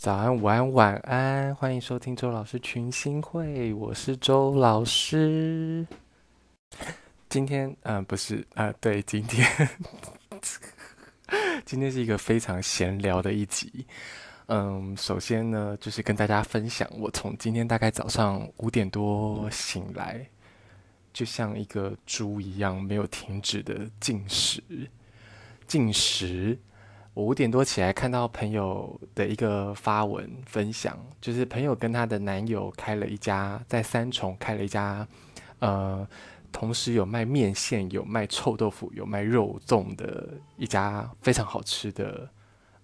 [0.00, 5.86] 早安、午安、晚安，欢迎收听周老师群星会，我是周老师。
[7.28, 9.46] 今天，嗯、不是啊、对，今天，
[11.66, 13.84] 今天是一个非常闲聊的一集。
[14.46, 20.26] 嗯，首先呢，就是跟大家分享，我从今天大概早上五点多醒来，
[21.12, 24.62] 就像一个猪一样，没有停止的进食，
[25.66, 26.58] 进食。
[27.20, 35.06] 我五点多起来，看到朋友的一个发文分享，就是朋友跟她的男友开了一家在三重开了一家，
[35.58, 36.08] 呃，
[36.50, 42.26] 同时有卖面线、有卖臭豆腐、有卖肉粽的一家非常好吃的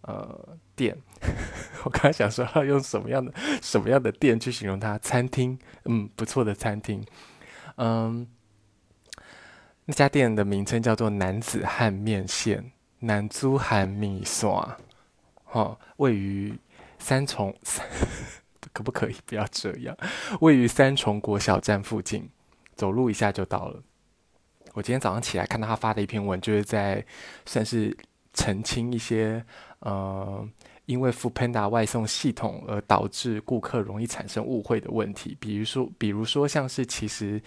[0.02, 0.94] 呃店。
[1.84, 3.32] 我刚才想说要用什么样的
[3.62, 4.98] 什么样的店去形容它？
[4.98, 7.02] 餐厅，嗯，不错的餐厅。
[7.76, 8.26] 嗯，
[9.86, 12.72] 那家店的名称叫做男子汉面线。
[13.06, 14.50] 南珠韩米线，
[15.44, 16.52] 哈，位于
[16.98, 17.54] 三重，
[18.74, 19.96] 可不可以不要这样？
[20.40, 22.28] 位于三重国小站附近，
[22.74, 23.80] 走路一下就到了。
[24.74, 27.04] 我今天早上起来看到他发的一篇文，就是在
[27.46, 27.96] 算是
[28.34, 29.44] 澄清一些，
[29.78, 30.46] 呃，
[30.86, 37.40] 因为 f o o Panda 外送系统而导致顾客容易产生误会的问题，比如说，比如说像是其实。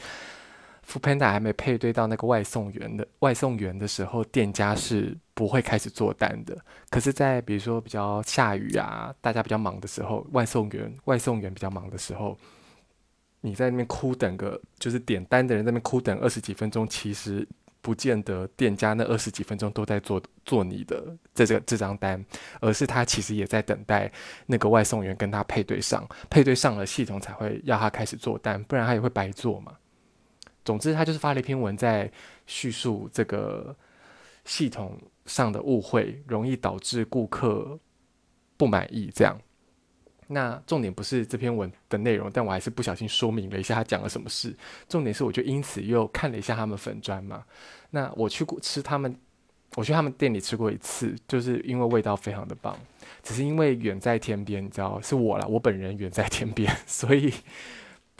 [0.90, 6.58] 付平台还没配对到那个外送员的外送员的时候，店家是不会开始做单的。
[6.90, 12.36] 可是，在比如说比较下雨啊，大家比较忙的时候，外送员外送员比较忙的时候，
[13.42, 17.48] 你在那边哭等个，就是点单的人在那边哭等二十几分钟，其实
[17.82, 22.26] 不见得店家那二十几分钟都在做做你的这这这张单，
[22.62, 24.12] 而是他其实也在等待
[24.48, 29.74] 那个外送员跟他配对上，配对上了，系统才会要他开始做单，不然他也会白做嘛。
[30.70, 32.12] 总之，他就是发了一篇文，在
[32.46, 33.76] 叙述这个
[34.46, 37.80] 系统上的误会，容易导致顾客
[38.56, 39.10] 不满意。
[39.12, 39.36] 这样，
[40.28, 44.56] 那重点不是这篇文的内容，但我还是不小心说明了一下他讲了什么事。
[44.88, 47.44] 重点是，我就因此又看了一下他们粉专嘛。
[47.90, 49.18] 那我去过吃他们，
[49.76, 52.78] 我去他们店里吃过一次，就是因为味道非常的棒，
[53.24, 57.34] 只是因为远在天边，你知道，是我啦，我本人远在天边， 所以。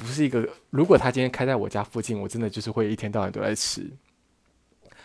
[0.02, 3.86] 不是一个，如果他今天开在我家附近，我真的就是会一天到晚都在吃。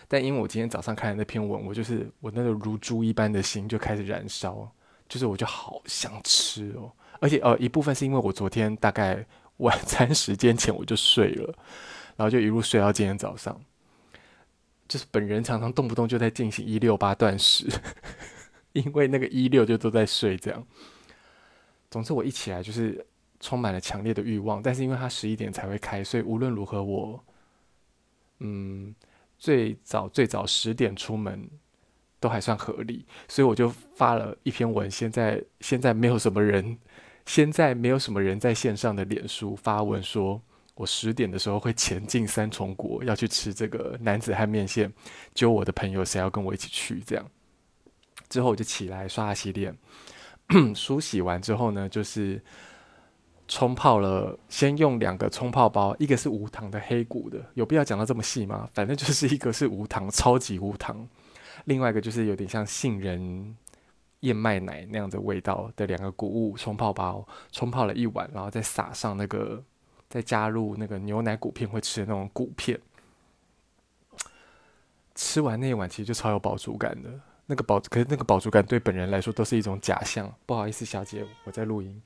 [0.07, 4.71] 但因为我今天早上看的那篇文，我就是我那个如猪一般的心就开始燃烧，
[5.09, 6.93] 就是我就好想吃哦。
[7.19, 11.55] 而且呃，一部分是因为我昨天大概晚餐时间前我就睡了，
[12.17, 13.61] 然后就一路睡到今天早上。
[14.87, 17.67] 就是本人常常动不动就在进行一六八断食，
[18.75, 20.65] 因为那个一六就都在睡这样。
[21.91, 23.05] 总之我一起来就是。
[23.45, 27.23] 充满了强烈的欲望，但是因为他十一点才会开，所以无论如何我，
[28.39, 28.95] 嗯，
[29.37, 31.47] 最早最早十点出门
[32.19, 34.91] 都还算合理，所以我就发了一篇文。
[34.91, 36.79] 现在现在没有什么人，
[37.27, 40.41] 现在没有什么人在线上的脸书发文说，
[40.75, 44.91] 我十点的时候会前进三重国要去吃这个男子汉面线，
[45.35, 46.99] 揪我的朋友谁要跟我一起去？
[47.07, 47.31] 这样
[48.31, 49.77] 之后我就起来刷牙洗脸，
[50.75, 52.43] 梳洗完之后呢，就是。
[53.47, 58.69] 冲泡了，先用两个冲泡包，一个是无糖的黑谷的，有必要讲到这么细吗？
[58.73, 61.07] 反正就是一个是无糖，超级无糖，
[61.67, 63.55] 另外一个就是有点像杏仁
[64.21, 69.63] 燕麦奶那样的味道的两个谷物冲泡包，冲泡了一碗，然后再撒上那个，
[70.09, 72.81] 再加入那个牛奶谷片会吃的那种谷片，
[75.15, 77.11] 吃完那一碗其实就超有饱足感的，
[77.45, 82.01] 那个饱，可是那个饱足感对本人来说都是一种假象，不好意思，小姐，我在录音。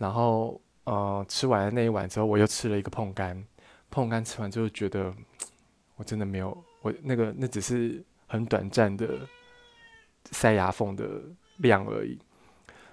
[0.00, 3.44] 然后，呃，吃完那一碗之后，我又吃了一个碰干，
[3.90, 5.14] 碰干吃完之后，觉得
[5.96, 9.28] 我真的没有，我那个那只是很短暂的
[10.32, 11.20] 塞牙缝的
[11.58, 12.18] 量而已。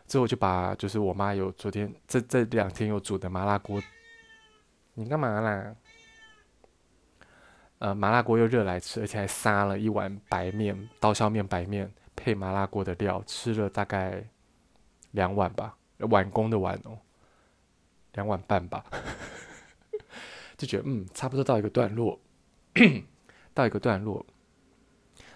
[0.06, 3.82] 之后就把就是我妈有昨天这这两天有煮的麻辣锅，
[4.94, 5.74] 你干嘛啦？
[7.80, 14.22] 呃，麻辣锅又热来吃，而且还撒了一碗白面，刀削面白面配麻辣锅的料，吃了大概
[15.12, 15.77] 两碗吧。
[16.00, 16.98] 晚工的晚哦，
[18.14, 18.86] 两碗半吧，
[20.58, 22.20] 就觉得嗯，差不多到一个段落，
[23.54, 24.26] 到一个段落。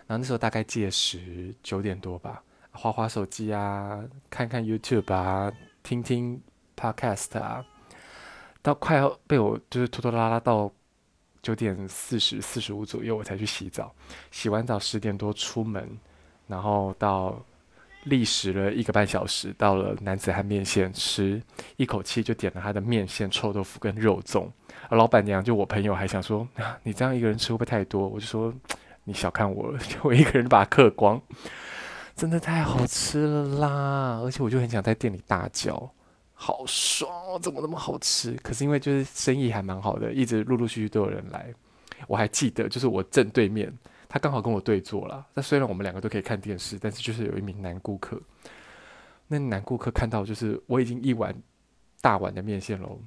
[0.07, 5.51] 然后那时候大概届时九点多吧，花花手机啊，看看 YouTube 啊，
[5.83, 6.41] 听听
[6.75, 7.65] Podcast 啊，
[8.61, 10.71] 到快要被我就是拖拖拉拉到
[11.41, 13.93] 九点四十四十五左右，我才去洗澡。
[14.31, 15.97] 洗完澡十点多出门，
[16.47, 17.43] 然后到。
[18.03, 21.41] 历时了一个半小时，到了男子汉面线吃，
[21.77, 24.47] 一口气就点了他的面线、臭豆腐跟肉粽。
[24.89, 28.07] 而老板娘就我朋友还想说，啊，你这样一个人吃会不会太多？
[28.07, 28.53] 我就说
[29.03, 31.21] 你小看我了， 就我一个人把它嗑光。
[32.15, 34.19] 真的太好吃了啦！
[34.21, 35.91] 而且我就很想在店里大叫，
[36.33, 38.33] 好爽哦，怎么那么好吃？
[38.43, 41.51] 可是因为就是生意还蛮好的，一直陆陆续续都有人来。
[42.07, 43.71] 我还记得，就是我正对面，
[44.13, 45.25] 他刚好跟我对坐了。
[45.33, 48.21] 那虽然我们两个都可以看电视，但是就是有一名男顾客。
[49.29, 51.33] 那男顾客看到就是我已经一碗
[52.01, 52.99] 大碗的面线喽。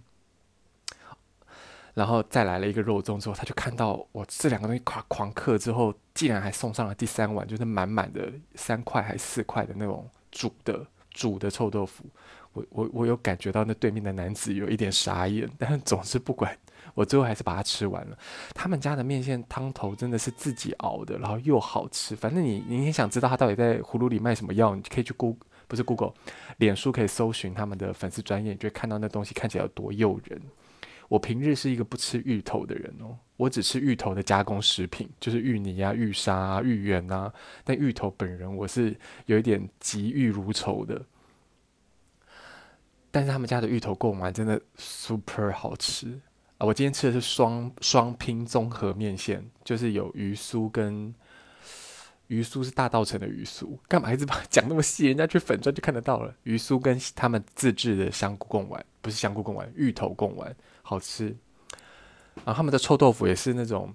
[1.93, 12.07] 然后再来了一个肉粽之后，他就看到我这两个东西狂狂嗑之后，竟然还送上了第三碗，就是满满的三块还四块的那种煮的煮的臭豆腐。
[12.55, 16.57] 我我我有感觉到那对面的男子有一点傻眼，但是总是不管，
[16.95, 18.17] 我最后还是把它吃完了。
[18.55, 22.17] 他们家的面线汤头真的是自己熬的，然后又好吃。
[22.17, 26.15] 反正你你也想知道他到底在葫芦里卖什么药，你可以去 Google，不是 Google，
[26.59, 30.41] 脸书可以搜寻他们的粉丝专页，你就会看到那东西看起来有多诱人。
[31.09, 37.33] 我平日是一个不吃芋头的人哦，我只吃芋头的加工食品，就是芋泥啊、芋沙啊、芋圆啊。
[37.63, 41.01] 但芋头本人我是有一点嫉芋如仇的。
[43.11, 46.19] 但是他们家的芋头贡丸真的 super 好吃！
[46.65, 51.15] 我今天吃的是双双拼综合面线，就是有鱼酥跟
[52.29, 55.07] 鱼酥是大道城的鱼酥，干嘛一直把讲那么细？
[55.07, 56.35] 人家去粉专就看得到了。
[56.45, 60.57] 鱼酥跟他们自制的香菇贡丸，不是香菇贡丸，芋头贡丸。
[60.83, 61.37] 好吃，
[62.37, 63.93] 然后他们的臭豆腐也是那种，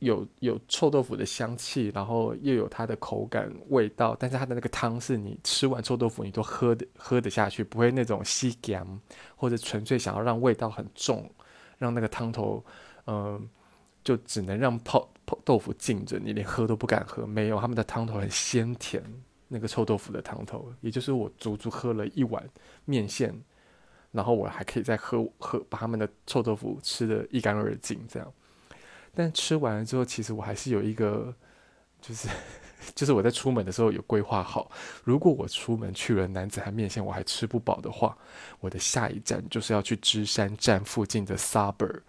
[0.00, 8.86] 有有臭豆腐的香气，然后又有它的口感味道，但是它的那个汤是你吃完臭豆腐你都喝的喝得下去，不会那种吸干，
[9.34, 11.30] 或者纯粹想要让味道很重，
[11.78, 12.64] 让那个汤头，
[13.06, 13.48] 嗯、
[14.04, 17.26] 就只能让泡泡豆腐浸着，你连喝都不敢喝。
[17.26, 19.02] 没有，他们的汤头很鲜甜，
[19.48, 22.46] 那个臭豆腐的汤头，也就是我足足喝了一碗
[22.84, 23.34] 面线。
[24.12, 28.32] 然后我还可以再喝喝，把他们的臭豆腐吃得一干二净，这样。
[29.16, 31.34] 但吃完了之后，其实我还是有一个，
[32.02, 32.28] 就是
[32.94, 34.70] 就是我在出门的时候有规划好，
[35.02, 38.16] 如果我出门去了男子汉面线我还吃不饱的话，
[38.60, 42.02] 我的下一站就是要去芝山站附近的 subur。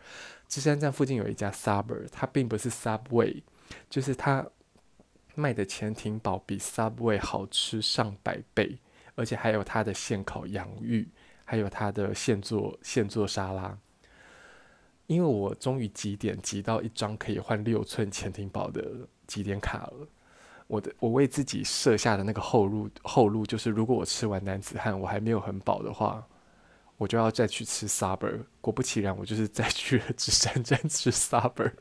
[0.50, 3.42] 芝山站附近有一家 subur，它并不是 Subway，
[3.90, 4.46] 就是它
[5.36, 8.78] 卖的潜艇堡比 Subway 好吃上百倍，
[9.16, 11.08] 而且还有它的现烤洋芋。
[11.50, 13.78] 还有它的现做现做沙拉，
[15.08, 18.86] 因为我终于集点集到一张可以换六寸潜艇堡的
[19.26, 20.08] 集点卡了。
[20.68, 26.28] 我的我为自己设下的那个后路后路就是，如果我吃完男子汉我还没有很饱的话，
[26.98, 28.46] 我就要再去吃 s u b e r。
[28.60, 31.74] 果不其然，我就是再去了芝山站吃 s u b e r。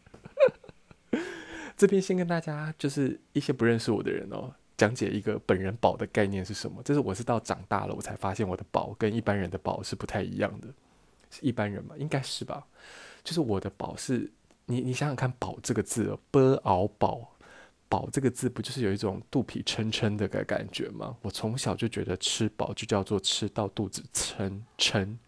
[1.76, 4.55] 这边先跟大家就是一些不认识我的人哦。
[4.76, 6.81] 讲解一个本人饱的概念是什么？
[6.84, 10.69] 这是我是到长大了我才发现我的饱跟一般人的饱是不太一样的。
[11.31, 11.96] 是一般人嘛？
[11.99, 12.64] 应该是吧。
[13.26, 14.31] 就是我的饱是，
[14.67, 17.32] 你你想想看，饱这个字哦，b ao 饱，
[17.88, 21.17] 饱这个字不就是有一种肚皮撑撑的个感觉吗？
[21.23, 25.19] 我从小就觉得吃饱就叫做吃到肚子撑撑，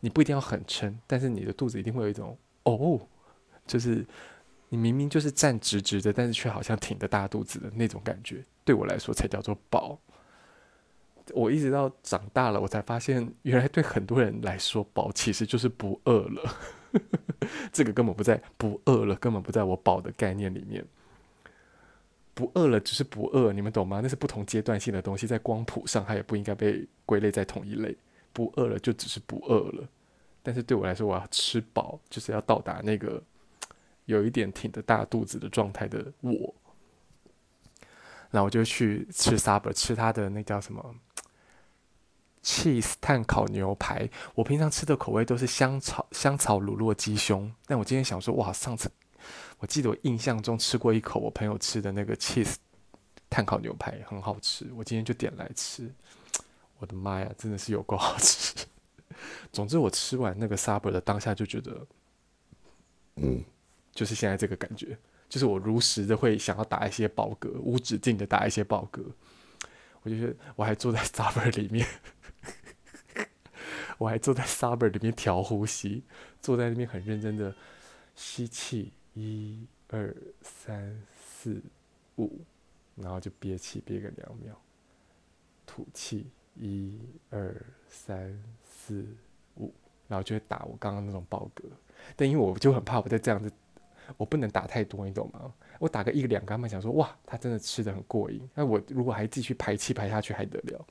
[0.00, 3.00] 你不一定要很撑，但是你的肚子一定会有一种哦，
[3.66, 4.06] 就是。
[4.70, 9.98] 你明明就是站直直的，但是却好像挺着大肚子的那种感觉，对我来说才叫做饱。
[11.32, 16.56] 我一直到长大了，我才发现，原来对很多人来说，饱其实就是不饿了。
[17.72, 20.84] 这个根本不在不饿了，根本不在我饱的概念里面。
[22.34, 24.00] 不饿了只是不饿，你们懂吗？
[24.02, 27.96] 那是不同阶段性的东西，在光谱上它也不应该被归类在同一类。
[28.32, 29.88] 不饿了就只是不饿了，
[30.42, 33.22] 但是对我来说，我要吃饱，就是要到达那个。
[34.04, 36.54] 有一点挺着大肚子的状态的我，
[38.30, 40.94] 然后我就去吃 Suburb，吃他的那叫什么
[42.42, 44.08] cheese 炭烤牛排。
[44.34, 48.90] 我平常吃的口味都是香草香草乳酪鸡胸，但我今天想说，哇，上次
[49.58, 52.54] 我记得我印象中吃过一口我朋友吃的那个 cheese
[53.28, 55.92] 炭烤牛排很好吃，我今天就点来吃。
[56.78, 58.54] 我的妈呀，真的是有够好吃！
[59.52, 61.86] 总之，我吃完那个 Subway 的当下就觉得，
[63.16, 63.44] 嗯。
[63.94, 64.96] 就是现在这个感觉，
[65.28, 69.02] 就是我如实的会想要打一些饱嗝，无止境的打一些饱嗝。
[70.02, 71.84] 我就是我还坐在 Subway 里面，
[73.98, 76.02] 我还坐在 Suburb 里面调呼吸，
[76.40, 77.54] 坐在那边很认真的
[78.14, 81.60] 吸气，一二三四
[82.16, 82.40] 五，
[82.96, 84.58] 然后就憋气憋个两秒，
[85.66, 86.26] 吐气，
[86.56, 87.54] 一二
[87.88, 89.06] 三四
[89.56, 89.74] 五，
[90.06, 91.64] 然后就会打我刚刚那种饱嗝。
[92.16, 93.52] 但因为我就很怕我在这样子。
[94.16, 95.52] 我不能打太多，你懂吗？
[95.78, 98.40] 我打个一两个，他们想说哇，他真的吃的很过瘾。
[98.54, 100.86] 那我如果还继续排气排下去还得了？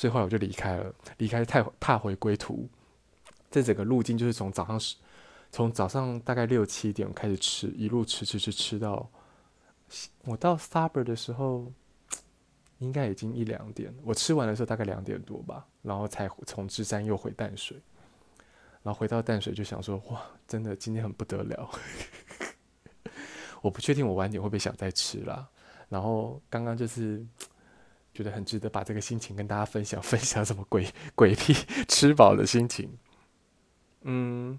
[0.00, 2.66] 所以后来我就离开了，离开踏踏回归途。
[3.50, 4.80] 这整个路径就是从早上，
[5.52, 9.06] 从早上大概六七点开始吃，一路吃吃吃吃到
[10.24, 11.70] 我到 Subur 的时候
[12.78, 13.94] 应该已经一两点。
[14.02, 17.76] 我吃完的时候大概两点多吧，然后才从芝山又回淡水，
[18.82, 21.70] 然后回到淡水就想说，哇，真的今天很不得了。
[23.60, 25.46] 我不确定我晚点会不会想再吃啦。
[25.90, 27.22] 然后刚刚就是
[28.12, 31.54] 觉得很值得把这个心情跟大家分享， 分享什么鬼鬼屁
[31.88, 32.90] 吃饱的心情。
[34.02, 34.58] 嗯。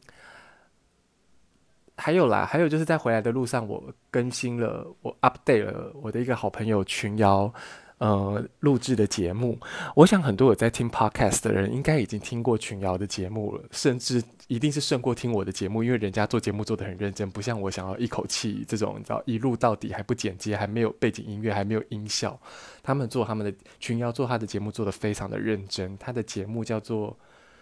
[1.98, 7.54] 还有啦，还有就是在回来的路上，我更新了，我 update 了我的一个好朋友群瑶，
[8.02, 9.60] 呃，录制的节目。
[9.96, 22.40] 我想很多有在听 podcast 的人，应该已经听过群瑶的节目了，甚至一定是胜过听我的节目，因为人家做节目做得很认真，不像我想要一口气这种，你知道，一录到底还不剪接，还没有背景音乐，还没有音效。
[22.82, 27.16] 他们做他们的群瑶做他的节目做得非常的认真，他的节目叫做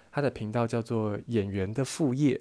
[0.09, 2.39] 他的频道叫做演员的副业。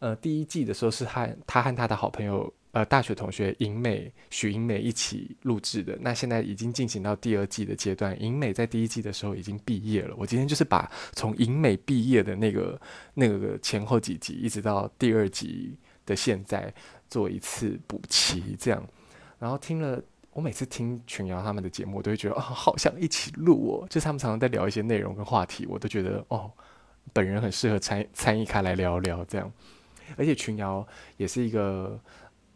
[0.00, 5.96] 呃，第一季的时候是和他和他的好朋友，呃，大学同学银美许银美一起录制的。
[6.00, 10.12] 那现在已经进行到第二季的阶段，银美在第一季的时候已经毕业了。
[10.18, 12.80] 我今天就是把从银美毕业的那个
[13.14, 16.74] 那个前后几集，一直到第二集的现在
[17.08, 18.84] 做一次补齐，这样。
[19.38, 20.02] 然后听了，
[20.32, 23.86] 我每次听群瑶他们的节目，我都会觉得哦，好想一起录哦。
[23.88, 26.50] 就是他们常常在聊一些内容跟话题，我都觉得哦，
[27.12, 29.48] 本人很适合参参与开来聊聊这样。
[30.16, 31.98] 而且群瑶也是一个，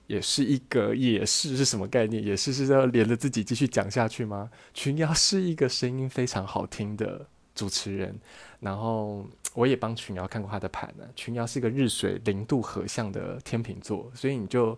[0.09, 2.21] 也是一个，也是是什么概念？
[2.25, 4.51] 也是是要连着自己继续讲下去吗？
[4.75, 7.25] 群瑶是一个声音非常好听的
[7.55, 8.19] 主持人，
[8.59, 9.25] 然后
[9.55, 11.05] 我也帮群瑶看过他的盘呢。
[11.15, 14.77] 群瑶是一个日水零度合相的天秤座，所以你就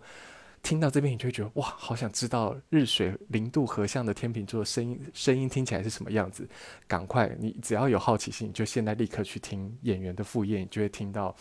[0.62, 6.48] 听到这边，你就会觉得哇，好想知道日水零度合相的天秤座声音声音听起来是什么样子。
[6.86, 11.34] 赶快，你只要有好奇心，你就现在立刻去听演员的副业，你就会听到。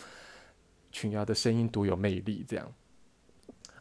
[0.91, 2.67] 群瑶的声音独有魅力，这样，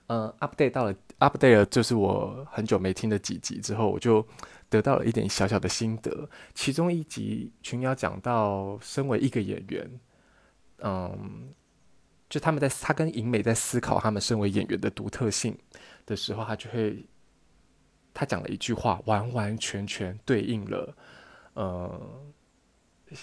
[0.08, 4.26] 嗯，update 到了，update，就是我很久没听的几集之后，我就
[4.68, 6.28] 得到了一点小小的心得。
[6.54, 10.00] 其中一集群瑶讲到，身为一个演员，
[10.78, 11.54] 嗯，
[12.28, 15.56] 就他们在他跟银美在思考他们身为演员的独特性
[16.04, 17.04] 的时候，他就会，
[18.12, 20.96] 他讲了一句话，完完全全对应了，
[21.54, 22.00] 呃，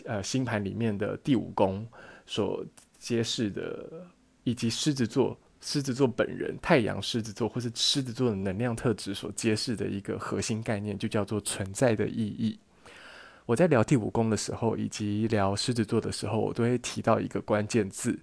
[0.05, 1.87] 呃，星盘里面的第五宫
[2.25, 2.65] 所。
[2.97, 4.07] 揭示的，
[4.45, 12.59] 以及狮子座、狮子座本人、太阳狮子座或是狮子座的能量特质所揭示的一个核心概念，就叫做存在的意义。
[13.47, 18.15] 我在聊第五宫的时候，以及聊狮子座的时候，我都会提到一个关键字、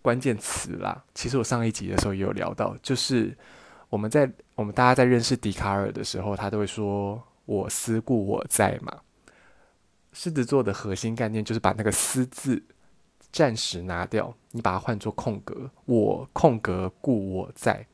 [0.00, 1.04] 关键词啦。
[1.14, 3.36] 其实我上一集的时候也有聊到，就是
[3.90, 8.98] 我们在我们大家在认识笛卡尔的时候，他都会说“我思故我在”嘛。
[10.14, 12.62] 狮子座的核心概念就是把那个“思”字。
[13.30, 17.86] 暂时拿掉，你把它换作空格，我空格故我在，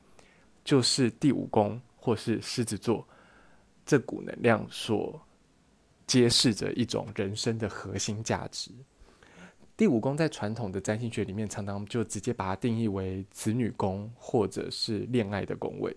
[0.65, 3.07] 就是第五宫或是狮子座
[3.85, 5.21] 这股能量所
[6.07, 8.71] 揭示着一种人生的核心价值。
[9.77, 15.95] 第五宫在传统的占星学里面，常常就直接把它定义为子女宫或者是恋爱的宫位。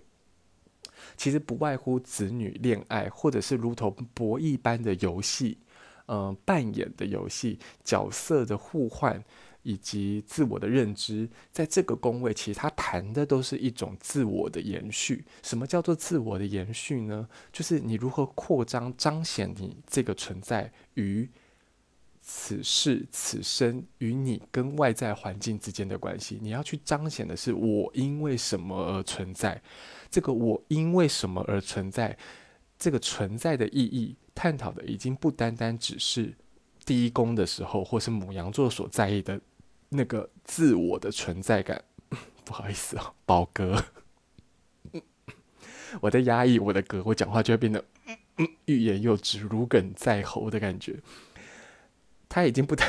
[1.16, 5.60] 其实不外乎子女、恋爱，或者是如同博弈般的游戏。
[6.08, 9.24] 嗯、呃，扮演的游戏、角色的互换
[9.64, 15.26] 以及自我的认知，在这个宫位，其实它谈的都是一种自我的延续。
[15.44, 17.28] 什么叫做自我的延续呢？
[17.52, 21.30] 就是你如何扩张、彰显你这个存在于
[22.22, 26.40] 此世此生与你跟外在环境之间的关系。
[26.42, 29.62] 你要去彰显的是我因为什么而存在，
[30.10, 32.18] 这个我因为什么而存在，
[32.80, 34.16] 这个存在的意义。
[34.38, 36.32] 探讨的已经不单单只是
[36.86, 39.42] 第一宫的时候，或是母羊座所在意的
[39.90, 41.84] 那个自我的存在感。
[42.46, 43.84] 不好意思哦，宝哥，
[46.02, 47.84] 我在压抑我的歌，我讲话就会变得
[48.66, 51.00] 欲言又止、如鲠在喉的感觉。
[52.30, 52.88] 他已经不单，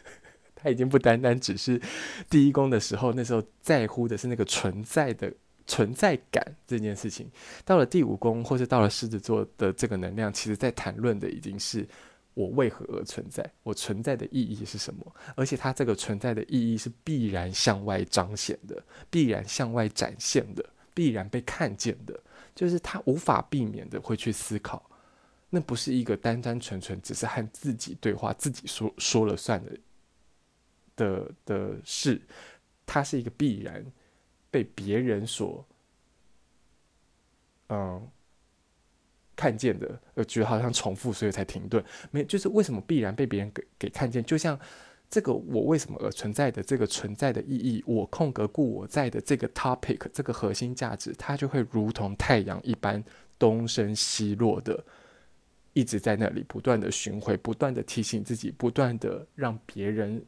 [0.56, 1.78] 他已经不单单只是
[2.30, 5.30] 第一宫的时候，那时候在乎的是那个存在的。
[5.66, 7.28] 存在感这件事情，
[7.64, 11.86] 到了第五宫，或是到了狮子座的这个能量，其实在谈论的已经是
[12.34, 18.80] 我为何而存在，我存在的意义是什么，而且它这个存在的意义是必然向外彰显的，
[19.10, 22.18] 必然向外展现的，必然被看见的，
[22.54, 24.88] 就是他无法避免的会去思考，
[25.50, 29.78] 那不是一个单单纯纯只是和自己对话、自己说说了算的
[30.94, 32.22] 的的事，
[32.86, 33.84] 它是一个必然。
[34.50, 35.66] 被别人所，
[37.68, 38.08] 嗯，
[39.34, 41.84] 看见的，呃觉得好像重复，所以才停顿。
[42.10, 44.24] 没，就是为什么必然被别人给给看见？
[44.24, 44.58] 就像
[45.10, 53.02] 这个我为什么而存在的这个存在的意义，我空格故我在的这个 topic，这个核心价值，它就会如同太阳一般
[53.38, 54.84] 东升西落的
[55.74, 60.24] 一直在那里不断的巡回，不断的提醒自己，不断的让别人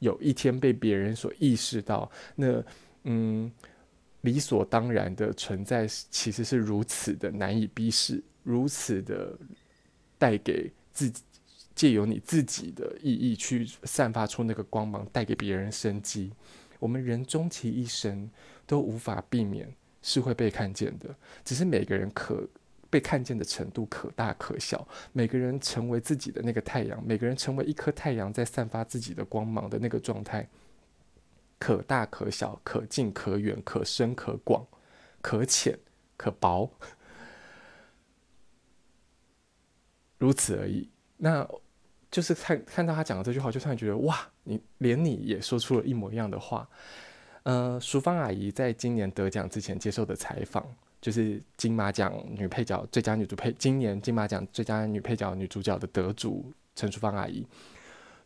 [0.00, 2.62] 有一天被别人所意识到，那
[3.10, 3.50] 嗯，
[4.20, 9.36] 理所当然的存在其实是如此的难以逼视，如此的
[10.18, 11.22] 带给自己，
[11.74, 16.32] 借由你自己的意义去散发出那个光芒，带给别人生机。
[16.78, 18.30] 我们人终其一生
[18.66, 22.46] 都无法避免是会被看见的，只是每个人可。
[22.90, 30.48] 被看见的程度可大可小，每个人成为自己的那个太阳，每个人成为一颗太阳，在散发自己的光芒的那个状态，
[31.58, 34.66] 可大可小，可近可远，可深可广，
[35.20, 35.78] 可浅
[36.16, 36.70] 可薄，
[40.18, 40.88] 如此而已。
[41.16, 41.48] 那
[42.10, 46.68] 就是看看到他讲的这句话，就突然觉得哇，你连你也说出了一模一样的话。
[47.42, 50.66] 呃，淑芳阿姨在今年得奖之前接受的采访。
[51.00, 57.46] 就是金马奖女配角最佳女主配，今年金马奖最佳女配角女主角的得主陈淑芳阿姨。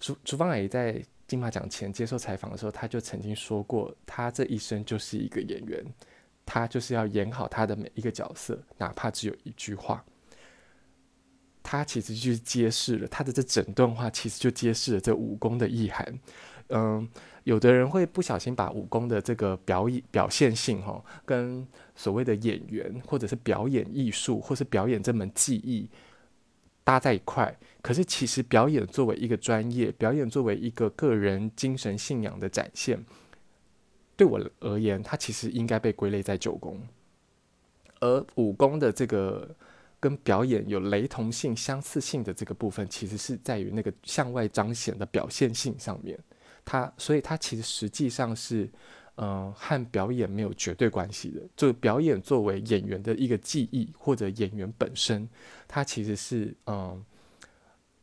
[0.01, 5.83] 淑淑芳阿姨在金马奖前接受采访的时候，他就曾经说过，他这一生就是一个演员，
[6.45, 10.05] 他就是要演好他的每一个角色，哪怕只有一句话。
[11.63, 16.21] 他其实就是揭示了他的这整段话，其实就揭示了这武功的意涵。
[16.69, 17.09] 嗯。
[17.45, 25.89] 有的人会不小心把武功的这个表演表现性，哈，跟所谓的演员或者是表演艺术，或是表演这门技艺
[26.85, 27.57] 搭在一块。
[27.81, 33.05] 可是，其实表演作为一个专业，表演作为一个个人精神信仰的展现，
[34.17, 36.81] 对我而言，它其实应该被归类在九宫。
[38.01, 39.49] 而武功的这个
[39.99, 46.19] 跟表演有雷同性、相似性的这个部分，其实是在于那个向外彰显的表现性上面。
[46.65, 48.71] 它，所以它其实实际上是，
[49.17, 51.41] 嗯，和表演没有绝对关系的。
[51.57, 55.29] 就表演作为演员的一个技艺，或者演员本身，
[55.69, 57.05] 它其实是，嗯、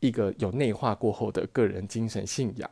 [0.00, 2.70] 一个有内化过后的个人精神信仰。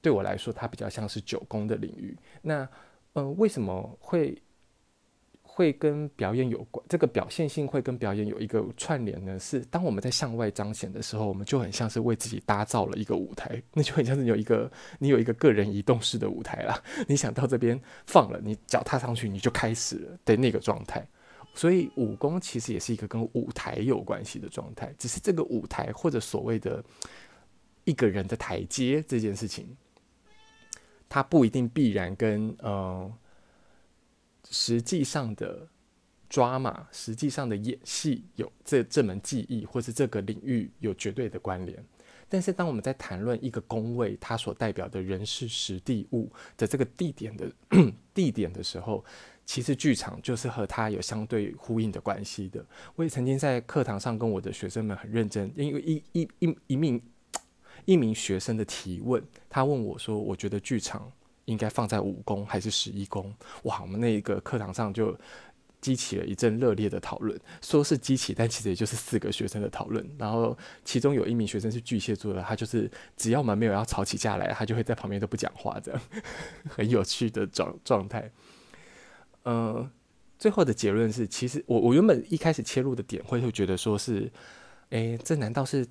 [0.00, 2.16] 对我来说，它比较像是九宫的领域。
[2.42, 2.68] 那，
[3.14, 4.40] 嗯、为什么会？
[5.56, 9.38] 会跟表演有关，这个表现性会跟表演有一个串联呢？
[9.38, 16.78] 是当我们在向外彰显的时候，我们就很像是为自己搭造了一个舞台，那就很像是有一个你有一个个人移动式的舞台啦。
[17.08, 21.02] 你想到这边放了，你脚踏上去，你就开始了的那个状态。
[21.54, 26.84] 所以武功其实也是一个跟舞台有关系的状态，只是这个舞台或者所谓的
[27.84, 29.74] 一个人的台阶这件事情，
[31.08, 32.60] 它不一定必然跟嗯。
[32.60, 33.12] 呃
[34.50, 35.68] 实际上的
[36.28, 41.84] 抓马，实际上的演戏，有这这门技艺或是这个领域有绝对的关联。
[42.28, 47.48] 但是，当我们在谈论一个宫位，它所代表的人事时地物的这个地点的
[48.12, 49.04] 地点的时候，
[49.44, 52.66] 其实剧场就是和它有相对呼应的关系的。
[52.96, 57.00] 我也曾经在课堂上跟我的学生们很认真，因为一一一一名
[57.84, 61.12] 一名学生的提问，他问我说：“我觉得剧场。”
[61.46, 63.34] 应该放在五宫还是十一宫？
[63.64, 65.18] 哇，我们那个课堂上就
[65.80, 67.36] 激起了一阵热烈的讨论。
[67.62, 70.06] 说是激起，但其实也就是四个学生的讨论。
[70.18, 76.00] 然后其中有一名学生是巨蟹座的，他就是只要我们没有要吵起架来，他就会在旁边都不讲话，这 样
[76.68, 78.30] 很有趣的状状态。
[79.42, 79.90] 呃，
[80.38, 84.30] 最后的结论是，其实我我原本一开始切入的点会会觉得说是，
[84.90, 85.86] 诶，这难道是？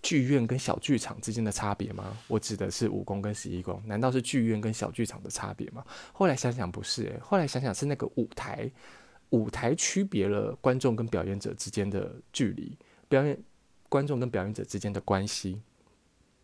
[0.00, 2.16] 剧院跟小剧场之间的差别吗？
[2.28, 5.84] 我指的是五宫跟十一宫，难道是剧院跟小剧场的差别吗？
[6.12, 8.70] 后来想想不是，欸，后来想想是那个舞台，
[9.30, 12.76] 舞台区别了观众跟表演者之间的距离，
[13.08, 13.36] 表演
[13.88, 15.60] 观众跟表演者之间的关系。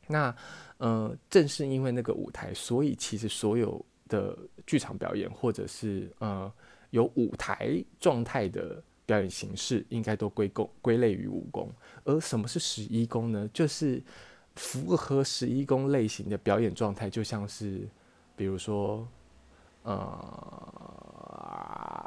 [0.08, 0.34] 那
[0.78, 6.52] 呃，正是因为那个舞台，所以其实所有的剧场表演或者是呃
[6.90, 8.82] 有舞台状态的。
[9.08, 11.72] 表演形式应该都归功归类于武功，
[12.04, 13.48] 而什么是十一宫呢？
[13.54, 14.02] 就是
[14.54, 17.88] 符合十一宫类型的表演状态，就像是，
[18.36, 19.08] 比如说，
[19.82, 19.98] 呃，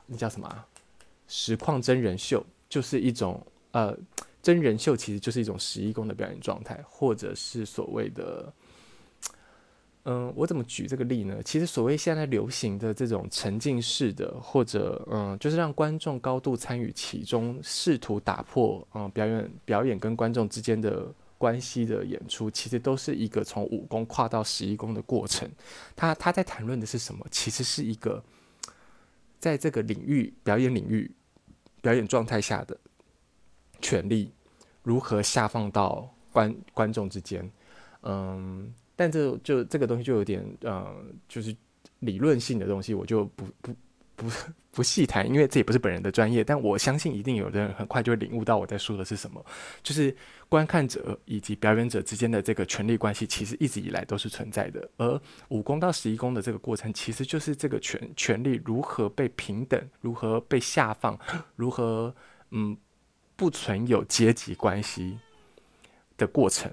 [0.05, 0.65] 那叫什么？
[1.27, 3.97] 实况真人秀就是一种呃，
[4.43, 8.53] 真人秀其实就是一种十一宫的表演状态，或者是所谓的。
[10.03, 11.39] 嗯，我怎么举这个例呢？
[11.43, 21.05] 其实所谓现在流行的这种沉浸式的，或者嗯，就是让观众高度参与其中，试图打破嗯表演表演跟观众之间的
[21.37, 25.47] 关系的演出，其实都是一个从五宫跨到十一宫的过程。
[25.95, 27.23] 他他在谈论的是什么？
[27.29, 28.23] 其实是一个
[29.37, 31.11] 在这个领域表演领域
[31.79, 32.75] 表演状态下的
[33.79, 34.31] 权力
[34.81, 37.51] 如何下放到观观众之间，
[38.01, 38.73] 嗯。
[38.95, 40.95] 但这就这个东西就有点呃，
[41.27, 41.55] 就是
[41.99, 43.73] 理论性的东西，我就不不
[44.15, 44.29] 不
[44.71, 46.45] 不细谈，因为这也不是本人的专业。
[46.45, 49.45] 但我相信，一定有人很快就会领悟到我在说的是什么，
[49.83, 50.15] 就是
[50.47, 54.89] 观看者以及表演者之间的这个权力关系，其实一直以来都是存在的。
[54.95, 61.19] 而五宫到十一宫的这个过程，其实就是这个权权力如何被平等，如何被下放，
[61.57, 62.15] 如何
[62.51, 62.77] 嗯
[63.35, 65.19] 不存有阶级关系
[66.15, 66.71] 的过程。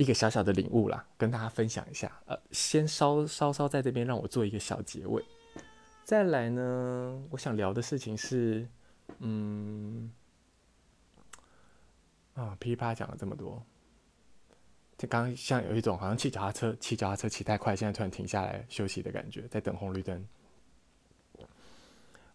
[0.00, 2.10] 一个小小的领悟啦，跟大家分享一下。
[2.24, 5.22] 呃，先稍稍稍在这边让我做一个小结尾。
[6.04, 8.66] 再来呢，我想聊的事情是，
[9.18, 10.10] 嗯，
[12.32, 13.62] 啊，噼啪讲了这么多，
[14.96, 20.26] 就刚刚像有一种好像骑脚踏车，骑脚踏车骑太快，现在突然停下来休息的感觉，在等红绿灯。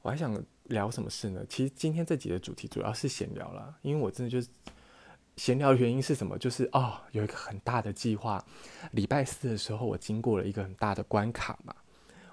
[0.03, 1.43] 我还想聊什么事呢？
[1.49, 4.47] 其实今天这集的主题主要是闲聊啦，因为我真的就是。
[5.37, 6.37] 闲聊的原因是什么？
[6.37, 8.43] 就是哦，有一个很大的计划。
[8.91, 11.75] 礼拜四的时候，我经过了一个很大的关卡嘛。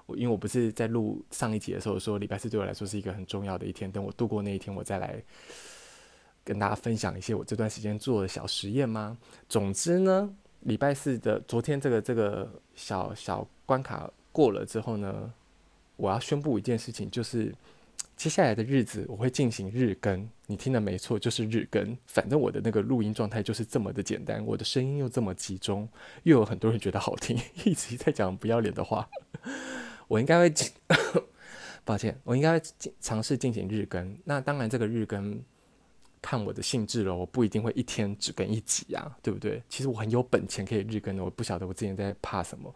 [0.05, 3.91] 我因为我不是在录上一集的时候说，礼拜四对我来说是一个很重要的一天。
[3.91, 5.21] 等我度过那一天，我再来
[6.43, 9.17] 跟大家分享一些我这段时间做的小实验吗？
[9.49, 15.33] 总之呢，礼拜四的昨天这个这个小小关卡过了之后呢，
[15.97, 17.53] 我要宣布一件事情，就是。
[18.15, 21.97] 接下来的日子我会进行日更，你听的没错，就是日更。
[22.05, 25.87] 反正我的那个录音状态就是这么的简单，我的声音又这么集中，
[26.23, 29.09] 又有很多人觉得好听，一直在讲不要脸的话。
[30.07, 30.53] 我应该会，
[31.83, 32.65] 抱歉，我应该会
[33.01, 34.17] 尝试进行日更。
[34.23, 35.41] 那当然，这个日更
[36.21, 39.61] 看我的兴致了，我不一定会一天只更一集啊，对不对？
[39.67, 42.73] 其实我很有本钱可以日更的，我不晓得我之前在怕什么。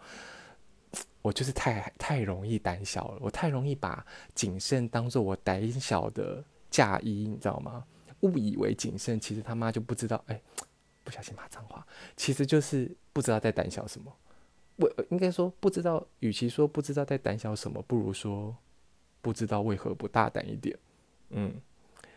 [1.21, 7.83] 我就是太太容易胆小了，我太容易把谨慎当做我胆小的嫁衣，你知道吗？
[8.21, 10.41] 误以为谨慎，其实他妈就不知道，哎，
[11.03, 14.11] 不小心骂脏话，其实就是不知道在胆小什么。
[14.77, 18.55] 我应该说不知道，与其说不知道在胆小什么，不如说
[19.21, 20.77] 不知道为何不大胆一点。
[21.31, 21.53] 嗯，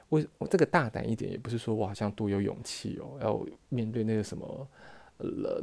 [0.09, 4.69] 我我这个大胆一点，也不是说我好像多有勇气哦，要面对那个什么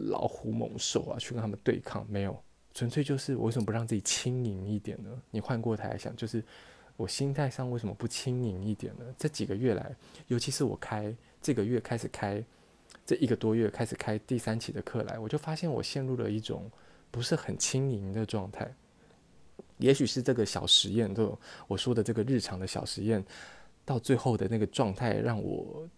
[0.10, 2.44] 老虎猛兽啊，去跟他们对抗，没有。
[2.78, 5.10] 纯粹就是我为什么不让自己轻盈一点呢？
[5.32, 6.44] 你换过台来想，就是
[6.96, 9.06] 我心态上为什么不轻盈一点呢？
[9.18, 9.96] 这几个月来，
[10.28, 11.12] 尤其是我开
[11.42, 12.46] 这个月开始开
[13.04, 16.70] 这一个多月开始开第三期的课来，我就发现我陷入了一种
[17.10, 18.72] 不是很轻盈的状态。
[19.80, 21.36] 也许是这个小实验，就
[21.68, 23.26] 我说的这个日常的小实验，
[23.86, 25.90] 到最后的那个状态，让我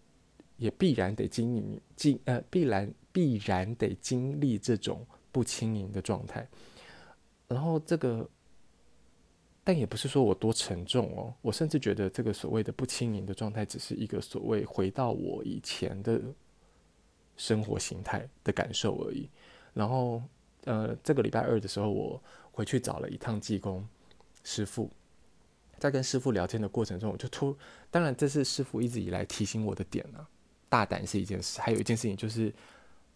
[0.56, 6.48] 也必然得经历经呃必然必然得经历这种不轻盈的状态。
[7.50, 8.30] 然后这个，
[9.64, 11.34] 但也不是说我多沉重哦。
[11.42, 16.22] 我甚至觉得这个所谓的不轻盈的状态，只是一个所谓回到我以前的
[17.36, 19.28] 生活形态的感受而已。
[19.74, 20.22] 然后，
[20.66, 23.84] 呃，这个礼拜二的时候，我回去找了一趟济公
[24.44, 24.90] 师傅，
[25.80, 27.58] 在跟师傅聊天的过程中，我就突，
[27.90, 30.30] 当然这是师傅一直以来提醒我的点啊。
[30.70, 32.54] 大胆是一件事，还有一件事情就是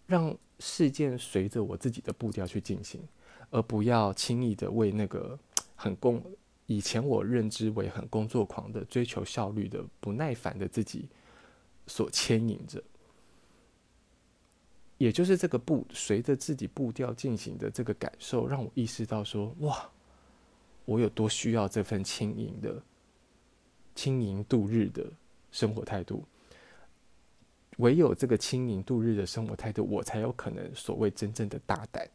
[0.08, 3.00] 让事件随着我自己的步调去进行。
[3.54, 5.38] 而不要轻易的为那个
[5.76, 6.20] 很工，
[6.66, 11.08] 以前我认知为很工作狂的、追求效率的、不耐烦的自己
[11.86, 12.84] 所牵引着。
[14.98, 19.88] 也就是这个步随着自己步调进行的这个感受，让我意识到说：哇，
[20.86, 22.82] 我有多需要这份轻盈的、
[23.94, 25.06] 轻盈度日的
[25.52, 26.26] 生活态度。
[27.78, 32.10] 唯有这个轻盈度日的生活态度，我才有可能所谓真正的大胆。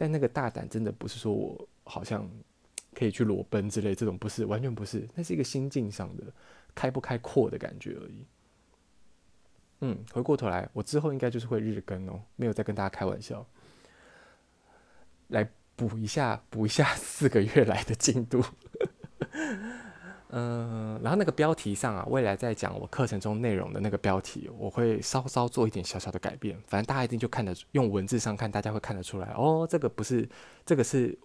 [0.00, 2.30] 但那个大胆真的不是说我好像
[2.94, 6.22] 可以去裸奔之类，这种不是，完全不是，那是一个心境上的
[6.72, 8.24] 开不开阔的感觉而已。
[9.80, 13.44] 嗯，回过头来，我之后应该就是会日更哦，没有再跟大家开玩笑，
[15.28, 18.44] 来补一下，补一下四个月来的进度。
[20.30, 26.54] 嗯，然后那个标题上啊，未来在讲我课程中内容的那个标题，我会稍稍做一点小小的改变。
[26.66, 30.28] 反正大家一定就看得用文字上看，大家会看得出来哦，这个不是，
[30.66, 31.18] 这个是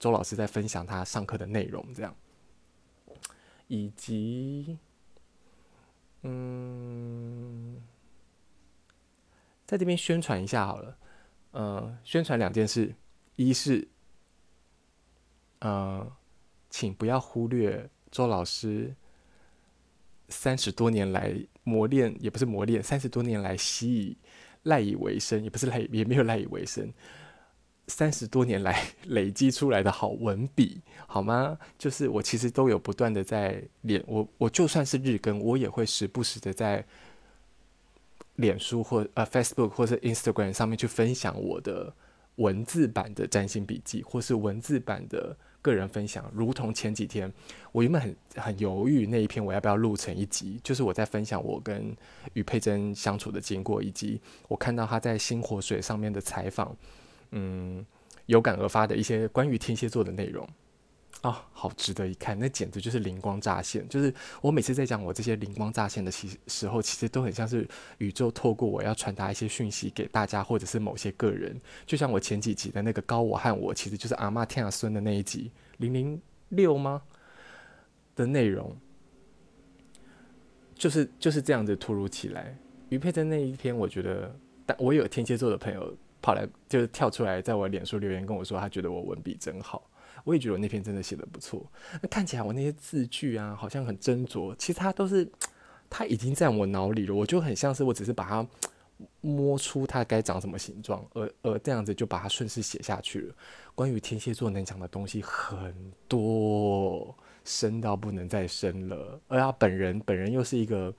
[0.00, 2.12] 周老师在分享他上课的内容，这样，
[3.68, 4.76] 以及，
[6.22, 7.80] 嗯，
[9.64, 10.98] 在这边宣传一下好了，
[11.52, 12.92] 呃，宣传两件事，
[13.36, 13.86] 一是，
[15.60, 16.10] 呃，
[16.68, 17.88] 请不要忽略。
[18.12, 18.94] 周老师
[20.28, 24.16] 三十多年来磨练，也不是磨练，三十多年来习以
[24.64, 26.92] 赖以为生，也不是赖， 也没有赖以为生。
[27.88, 31.58] 三十多年来累积出来的好文笔，好吗？
[31.78, 36.84] 就是我其实都有不断的在练，我我就算是日更，我也会时不时的在
[38.36, 41.92] 脸书或呃 Facebook 或者 Instagram 上面去分享我的
[42.36, 45.34] 文字版的占星笔记，或是文字版的。
[45.62, 47.32] 个人分享，如同前几天
[47.70, 51.96] 我原本很很犹豫那一篇我要不要录成一集，就是我在分享我跟
[52.34, 56.76] 于佩珍相处的经过，以及我看到她在星火水上面的采访，
[57.30, 57.86] 嗯，
[58.26, 60.46] 有感而发的一些关于天蝎座的内容。
[61.22, 63.88] 啊、哦，好值得一看，那简直就是灵光乍现。
[63.88, 67.66] 就是我每次在讲我这些灵光乍现的时时候，其实都很像是
[67.98, 71.56] 宇宙透过我要传达一些讯息给大家，或者是某些个人。
[71.86, 77.00] 就像我前几集的那个高我和我，其实就是阿妈天下孙的那一集零零六吗
[78.16, 78.76] 的内容，
[80.74, 82.52] 就是就是这样子突如其来。
[82.88, 84.34] 于佩珍那一篇，我觉得，
[84.66, 89.88] 但我有天蝎座的朋友跑来，就是跳出来在我脸书留言跟我说，他觉得我文笔真好。
[90.24, 91.64] 我也觉得我那篇真的写得不错，
[92.00, 95.30] 那看起来我那些字句啊，好像很斟酌，其实它都是，
[95.90, 98.46] 它已经在我脑里了，我就很像是我只是把它
[99.20, 103.34] 摸出它该长什么形状，而而这样子就把它顺势写下去了。
[103.74, 105.74] 关于天蝎座能讲的东西很
[106.06, 110.94] 多，深到不能再深了，而他本人本人又是一个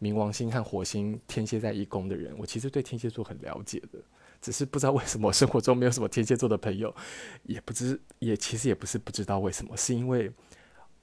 [0.00, 3.98] 冥王星和火星天蝎在一宫的人，我其实对天蝎座很了解的。
[4.42, 6.94] 只是不知道为什么生活中没有什么天蝎座的朋友，
[7.44, 10.30] 也不知也其实也不是不知道为什么，是因为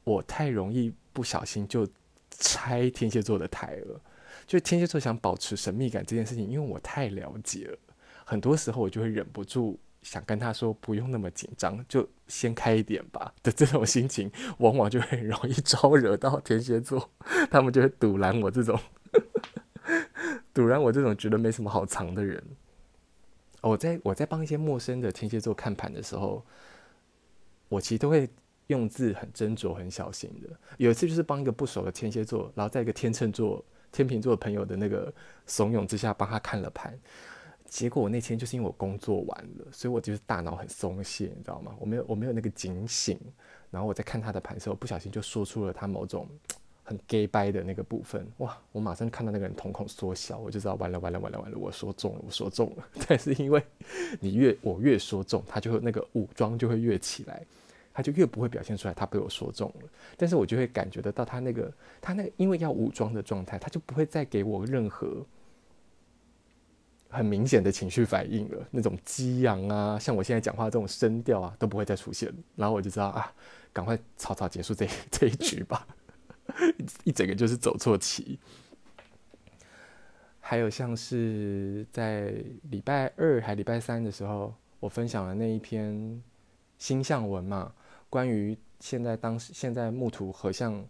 [0.04, 1.88] 我太容易不小心就
[2.32, 3.99] 拆天蝎座的台了。
[4.45, 7.78] 就天蝎座想保持神秘感这件事情，因为我太了解了，
[8.25, 17.10] 很多时候我就会忍不住想跟他说不用那么紧张，就先开一点吧的这种心情，往往就很容易招惹到天蝎座，
[17.49, 18.78] 他们就会堵拦我这种
[20.54, 22.43] 堵拦我这种觉得没什么好藏的人。
[23.62, 26.45] 我在我在帮一些陌生的天蝎座看盘的时候，
[27.67, 28.30] 我其实都会
[28.67, 30.50] 用字很斟酌、很小心的。
[30.78, 35.13] 有一次就是帮一个不熟的天蝎座，然后在一个天秤座、天秤座朋友的那个
[35.45, 36.98] 怂恿之下，帮他看了盘。
[37.65, 41.76] 结果我那天就是因为我工作完了，所以我就是大脑很松懈，你知道吗？
[41.80, 43.19] 我没有我没有那个警醒，
[43.69, 46.28] 然后我在看他的盘的时候，不小心就说出了他某种。
[46.89, 48.58] 很 gay 掰的那个部分，哇！
[48.71, 52.89] 我马上看到那个人瞳孔缩小，我就知道完了完了完了完了，我说中了，我说中了。
[53.08, 53.63] 但是因为
[54.19, 57.45] 你越我越说中，他就会那个武装就会越起来，
[57.93, 59.89] 他就越不会表现出来他被我说中了。
[60.17, 61.71] 但是我就会感觉得到他那个
[62.02, 65.23] 他那个因为要武装的状态，他就不会再给我任何
[67.08, 68.67] 很明显的情绪反应了。
[68.71, 72.34] 那种激昂啊，像我现在讲话这种声调啊，都不会再出现。
[72.56, 73.32] 然后我就知道啊，
[73.71, 75.86] 赶快草草结束这这一局吧。
[77.04, 78.40] 一整个就是走错棋，
[80.40, 82.34] 还有像是在
[82.70, 86.22] 礼拜二还礼拜三的时候，我分享了那一篇
[86.78, 87.74] 星象文嘛，
[88.10, 90.86] 关于现在当时现在木土合相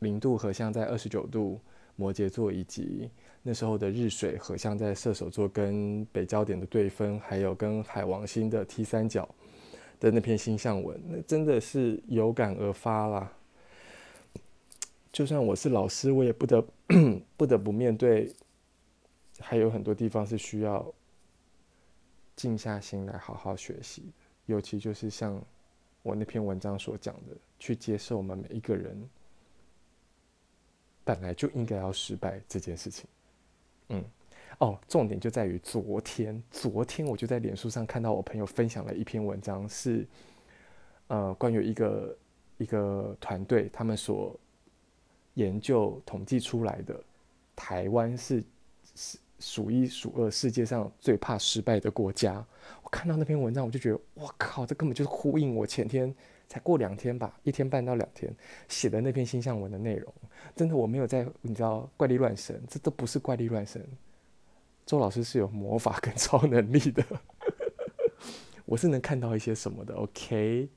[0.00, 1.60] 零度合相在二十九度
[1.96, 3.10] 摩羯座，以及
[3.42, 9.28] 那时候的日水合相在射手座跟北焦点的对分，还有跟海王星的 T 三角
[9.98, 13.32] 的那篇星象文，那真的是有感而发啦。
[15.16, 16.62] 就算我是老师，我也不得
[17.38, 18.30] 不得不面对，
[19.38, 20.86] 还有很多地方是需要
[22.36, 24.12] 静下心来好好学习。
[24.44, 25.42] 尤其就是像
[26.02, 28.94] 我那篇文章所讲的，去接受我们每一个人
[31.02, 33.08] 本来就应该要失败这件事情。
[33.88, 34.04] 嗯，
[34.58, 40.06] 哦，重点就在于昨天，昨天我就在脸书上看到我朋友分享了一篇文章，是
[41.06, 42.18] 呃关于一个
[42.58, 44.38] 一个团队他们所。
[45.36, 46.98] 研究统计出来的，
[47.54, 48.42] 台湾是
[48.94, 52.44] 是数一数二世界上最怕失败的国家。
[52.82, 56.14] 我看到那篇文章，我就觉得，哇靠，这根本就是呼应我前天
[56.48, 58.34] 才过两天吧，一天半到两天
[58.68, 60.12] 写的那篇星象文的内容。
[60.54, 63.86] 真的，我没有在，你知道，怪力乱神，这都不是怪力乱神。
[64.86, 67.04] 周老师是有魔法跟超能力的，
[68.64, 69.94] 我是能看到一些什么的。
[69.94, 70.68] OK，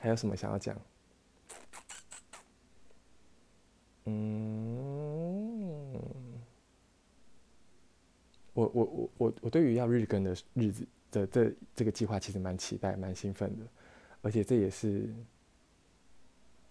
[0.00, 0.74] 还有什么想要讲？
[4.06, 5.94] 嗯，
[8.52, 13.64] 我我我我我对于要日更的日子的这这个计划其实蛮期待、蛮兴奋的，
[14.20, 15.08] 而且这也是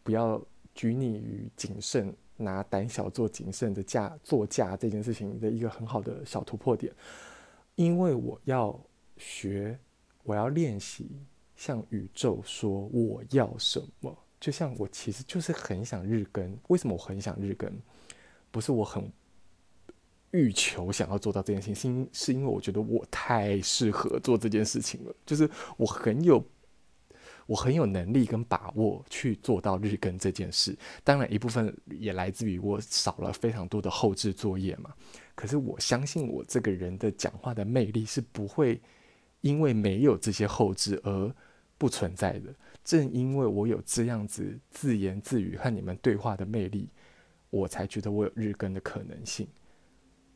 [0.04, 0.40] 不要
[0.76, 6.94] 拘泥于谨慎，拿胆小做谨慎的架做架这件事情的一个很好的小突破点，
[7.76, 8.80] 因为我要
[9.18, 9.80] 学，
[10.24, 11.10] 我要练习
[11.56, 14.16] 向宇宙说我要什么。
[14.44, 17.72] 就像我其实就是很想日更，为什么我很想日更？
[18.52, 19.10] 不是我很
[20.32, 25.16] 欲求想要做到这件事情，是是因为我觉得我太适合做这件事情了。
[25.26, 26.46] 就是我很有，
[27.46, 30.78] 我很有能力跟把握去做到日更这件事。
[31.06, 34.94] 当然，一部分也来自于我少了非常多的后置作业嘛。
[35.36, 38.82] 可是我相信我这个人的讲话的魅力是不会
[39.40, 41.34] 因为没有这些后置而。
[41.84, 42.56] 不存在的。
[42.82, 46.88] 正因为我有这样子自言自语和你们对话的魅力，
[47.50, 49.46] 我才觉得我有日更的可能性。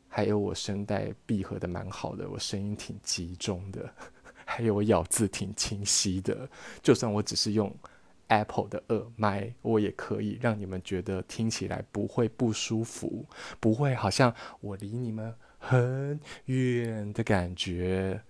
[0.08, 3.90] 还有我声带闭合的蛮好的，我声音挺集中的，
[4.44, 6.46] 还有我咬字挺清晰的。
[6.82, 7.74] 就算我只是用
[8.26, 13.24] Apple 的耳麦，我也可以让你们觉得听起来不会不舒服，
[13.58, 18.20] 不会好像我离你们很远的感觉。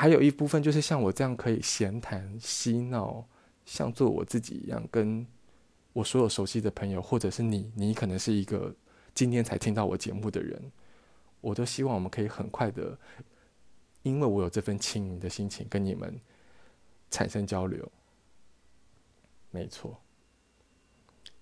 [0.00, 3.22] 还有一部分就是像我这样可以闲谈嬉闹，
[3.66, 5.26] 像做我自己一样，跟
[5.92, 8.74] 我所有熟悉的朋友，或者是你，你可能是一个。
[9.12, 10.72] 今天才听到我节目的人，
[11.42, 12.98] 我都希望我们可以很快的，
[14.02, 16.18] 因为我有这份轻盈的心情跟你们
[17.10, 17.86] 产生交流。
[19.50, 20.00] 没错，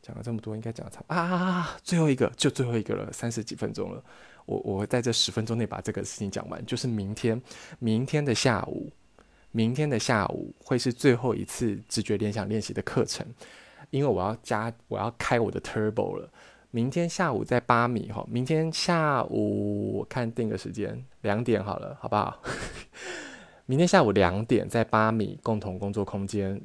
[0.08, 4.02] 讲了这么多，应该讲差啊，最后一个就最后一个了，三十几分钟了，
[4.46, 7.38] 我我会在这十分钟内把这个事情讲完，就是明天，
[7.78, 8.90] 明天的下午，
[9.52, 13.26] 明天的下午会是最后一次直觉联想练习的课程，
[13.90, 16.30] 因为我要加，我要开我的 Turbo 了。
[16.70, 22.40] 明天下午在八米哈，明天下午我看定个时间，两点好了，好不好？
[23.66, 26.58] 明天下午两点在八米共同工作空间。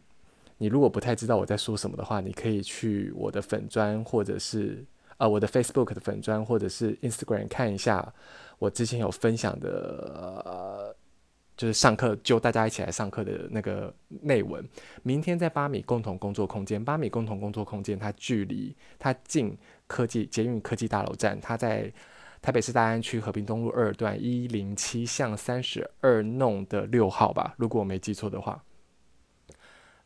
[0.57, 4.85] 你如果不太知道我在说什么的话，你可以去我的粉专或者是
[5.17, 8.13] 呃我的 Facebook 的粉专或者是 Instagram 看一下
[8.59, 10.41] 我之前有分享的。
[10.45, 10.95] 呃
[11.55, 14.67] 就是上课，就大家一起来上课的那个内文。
[15.03, 21.93] 明天在八米共同工作空间，八米共同工作空间，它距离它近科技捷运科技大楼站，它在
[22.41, 28.61] 台北市大安区和平东路二段一零七巷三十二弄的六号吧，如果我没记错的话。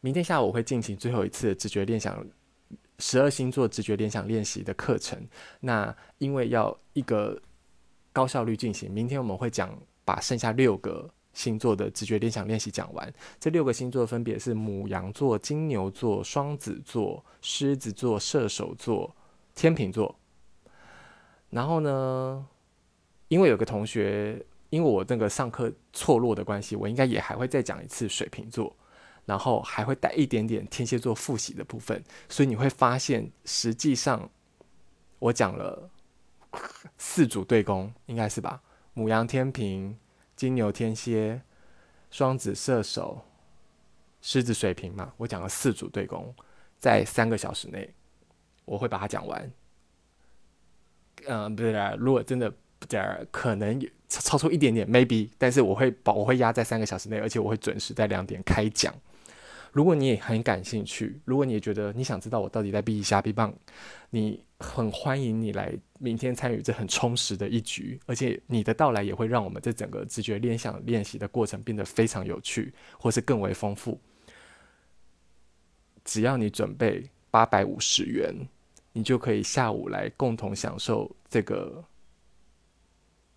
[0.02, 2.26] 明天下午我会进行最后一次直觉联想
[3.00, 5.22] 十二星座直觉联想练习的课程。
[5.60, 7.40] 那因为要一个
[8.12, 11.10] 高效率进行，明天我们会讲把剩下六个。
[11.34, 19.16] 星座的直觉联想练习讲完，这六个星座分别是母羊座、金牛座、双子座、狮子座、射手座、
[19.54, 20.18] 天秤座。
[21.52, 22.44] 然后呢，
[23.28, 28.76] 因为有个同学，因为我那个上课错落的关系，我应该也还会再讲一次水瓶座，
[29.28, 34.28] 然后还会带一点点天蝎座复习的部分，所以你会发现，实际上
[35.20, 35.88] 我讲了
[36.98, 38.64] 四组对攻，应该是吧？
[38.96, 39.96] 母羊、天平。
[40.38, 41.42] 金牛、天蝎、
[42.12, 43.26] 双子、射手、
[44.22, 46.32] 狮子、水瓶嘛，我讲了四组对攻，
[46.78, 47.92] 在三个小时内，
[48.66, 49.52] 我会把它讲完。
[51.26, 58.94] 嗯、呃，不是，如果真的不点可能超出一点点，maybe，但是我会保，我会压在三个小时内，而且我会准时在两点开讲。
[59.78, 63.54] 如果你也很感兴趣，如果你也觉得你想知道我到底在逼一下逼棒，
[64.10, 74.02] 你很欢迎你来明天参与这很充实的一局，而且你的到来也会让我们这整个直觉联想练习的过程变得非常有趣，或是更为丰富。
[76.04, 78.34] 只要你准备八百五十元，
[78.94, 81.86] 你就可以下午来共同享受这个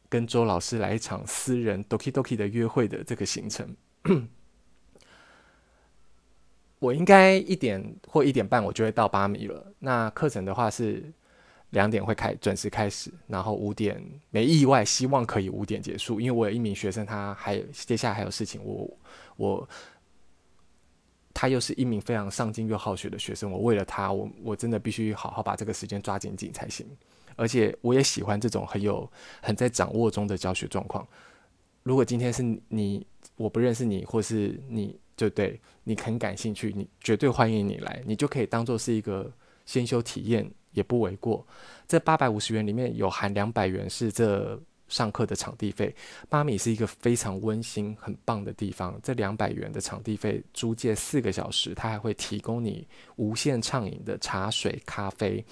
[0.08, 3.76] 跟周老师来一场私人 Doki Doki 的约会的这个行程。
[6.80, 9.72] 我应该一点或一点半我就会到八米了。
[9.78, 11.04] 那课程的话是
[11.70, 16.18] 两点会开，准时开始，然后五点没意外，希望可以五点结束。
[16.18, 18.98] 因为我有一名学生，他还有接下来还有事情，我
[19.36, 19.68] 我
[21.34, 26.86] 他又是一名非常上进又好学的学生，我为了他，我我真的必须好好把这个时间抓紧紧才行。
[27.36, 29.06] 而且我也喜欢这种很有
[29.42, 31.06] 很在掌握中的教学状况。
[31.82, 34.98] 如果今天是你，我不认识你，或是你。
[35.20, 39.30] 就对你很感兴趣，你绝对欢迎你来，你就可以当做是一个
[39.66, 41.46] 先修体验，也不为过。
[41.86, 45.94] 这八百五十元里面有含两百元是这上课的场地费。
[46.30, 48.98] 妈咪是一个非常温馨、很棒的地方。
[49.02, 55.44] 这两百元的场地费租借四个小时，它还会提供你无限畅饮的茶水、咖啡。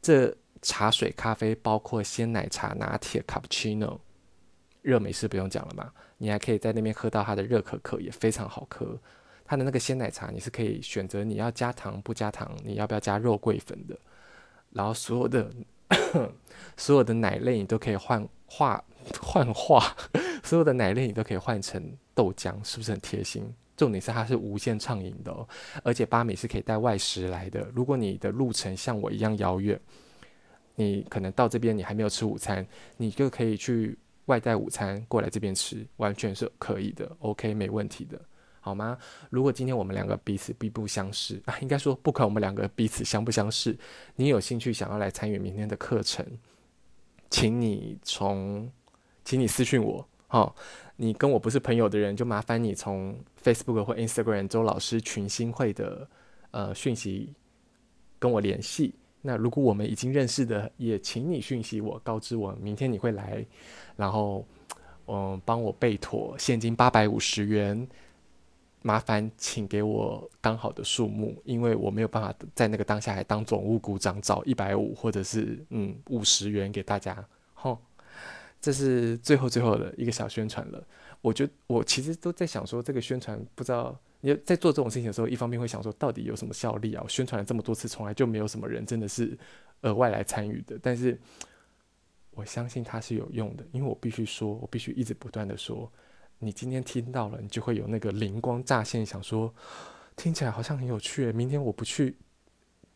[0.00, 4.00] 这茶水、咖啡包括鲜奶茶、拿铁、卡布奇诺。
[4.82, 8.98] 热美式不用讲了嘛，你还可以在那边喝到它的热可可，也非常好喝。
[9.44, 13.98] 它的那个鲜奶茶，你是可以选择你要加糖不加糖，你要不要加肉桂粉的。
[14.70, 15.50] 然后所有的
[16.76, 18.82] 所有的奶类你都可以换化
[19.20, 19.94] 换化，
[20.42, 23.52] 所有的奶类你都可以换成豆浆，是不是很贴心？
[23.76, 25.46] 重点是它是无限畅饮的哦，
[25.84, 27.68] 而且八米是可以带外食来的。
[27.74, 29.78] 如果你的路程像我一样遥远，
[30.76, 33.98] 你可能到这边你还没有吃午餐，你就可以去。
[34.26, 38.20] 外带午餐过来这边吃，完全是可以的，OK，没问题的，
[38.60, 38.96] 好吗？
[39.30, 43.76] 如果今天我们两个彼此并不相识啊，应该说不管我们两个彼此相不相识，
[44.14, 46.24] 你有兴趣想要来参与明天的课程，
[47.30, 48.70] 请你从，
[49.24, 50.54] 请你私讯我，好，
[50.96, 56.08] 你跟我不是朋友的人，就麻烦你从 Facebook 或 Instagram 周老师群星会的
[56.52, 57.34] 呃讯息
[58.18, 58.94] 跟我联系。
[59.22, 63.42] 那如果我们已经认识的，也请你讯息我，告知我明天你会来，
[63.96, 64.44] 然后
[65.06, 67.88] 嗯帮我备妥现金八百五十元。
[68.84, 77.24] 麻烦请给我刚好的数目，因为我没有办法在那个当下还当总务股长找一百五或者是嗯五十元给大家。
[77.54, 77.78] 吼，
[78.60, 80.84] 这是最后最后的一个小宣传了。
[81.20, 87.02] 我觉得我其实都在想说，这个宣传不知道你在做这种事情的时候，一方面会想说到底有什么效力啊？
[87.04, 89.36] 我宣传了这么多次，从来就没有什么人真的是
[89.82, 90.78] 额外来参与的。
[90.80, 91.20] 但是
[92.30, 95.90] 我相信它是有用的，因为我必须说，我必须一直不断的说。
[96.38, 99.52] 你今天听到了，你就会有那个灵光乍现，想说
[100.16, 101.30] 听起来好像很有趣。
[101.32, 102.16] 明天我不去，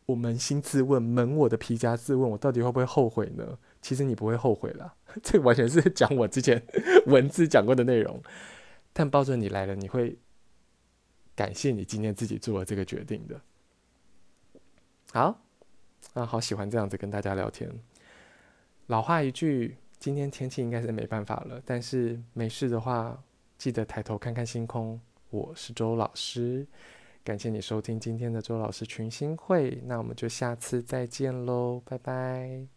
[0.05, 3.57] 我扪心自问，扪我的皮夹自问，我到底会不会后悔呢？
[3.81, 6.61] 其实你不会后悔啦， 这完全是讲我之前
[7.07, 8.21] 文字讲过的内容。
[8.91, 10.17] 但抱着你来了，你会
[11.37, 13.39] 感谢你今天自己做了这个决定的。
[15.13, 15.39] 好，
[16.13, 17.71] 啊，好喜欢这样子跟大家聊天。
[18.87, 23.23] 老话一句，今天天气应该是没办法了，但是没事的话。
[23.57, 25.01] 记得抬头看看星空。
[25.31, 26.65] 我是周老师，
[27.23, 29.81] 感谢你收听今天的周老师群星会。
[29.85, 32.76] 那我们就下次再见喽，拜拜。